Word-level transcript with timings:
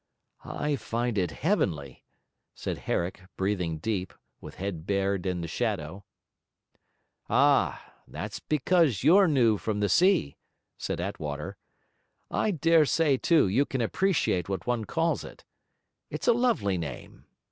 'I 0.43 0.77
find 0.77 1.15
it 1.15 1.29
heavenly,' 1.29 2.03
said 2.55 2.79
Herrick, 2.89 3.21
breathing 3.37 3.77
deep, 3.77 4.15
with 4.39 4.55
head 4.55 4.87
bared 4.87 5.27
in 5.27 5.41
the 5.41 5.47
shadow. 5.47 6.05
'Ah, 7.29 7.93
that's 8.07 8.39
because 8.39 9.03
you're 9.03 9.27
new 9.27 9.59
from 9.59 9.87
sea,' 9.87 10.37
said 10.75 10.99
Attwater. 10.99 11.55
'I 12.31 12.49
dare 12.49 12.85
say, 12.87 13.15
too, 13.15 13.47
you 13.47 13.63
can 13.63 13.81
appreciate 13.81 14.49
what 14.49 14.65
one 14.65 14.85
calls 14.85 15.23
it. 15.23 15.45
It's 16.09 16.27
a 16.27 16.33
lovely 16.33 16.79
name. 16.79 17.25